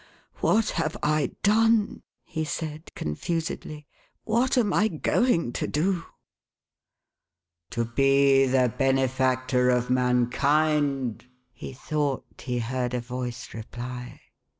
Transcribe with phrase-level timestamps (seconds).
[0.47, 3.85] "What have I done!" he said, confusedly."
[4.33, 6.05] What am I going to do!""
[7.69, 14.19] To be the benefactor of mankind,'1 he thought he heard a voice reply.